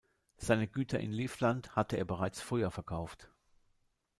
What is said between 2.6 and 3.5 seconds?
verkauft.